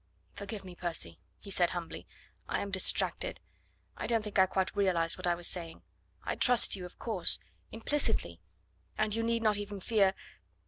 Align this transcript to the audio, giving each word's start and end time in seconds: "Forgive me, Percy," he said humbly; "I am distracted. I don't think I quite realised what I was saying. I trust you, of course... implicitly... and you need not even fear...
"Forgive 0.33 0.65
me, 0.65 0.73
Percy," 0.73 1.19
he 1.37 1.51
said 1.51 1.69
humbly; 1.69 2.07
"I 2.49 2.61
am 2.61 2.71
distracted. 2.71 3.39
I 3.95 4.07
don't 4.07 4.23
think 4.23 4.39
I 4.39 4.47
quite 4.47 4.75
realised 4.75 5.15
what 5.15 5.27
I 5.27 5.35
was 5.35 5.45
saying. 5.45 5.83
I 6.23 6.33
trust 6.35 6.75
you, 6.75 6.87
of 6.87 6.97
course... 6.97 7.37
implicitly... 7.71 8.41
and 8.97 9.13
you 9.13 9.21
need 9.21 9.43
not 9.43 9.57
even 9.59 9.79
fear... 9.79 10.15